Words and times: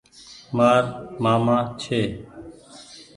مآر 0.55 0.83
مآمآ 1.23 1.57
ڇي۔ 1.81 2.01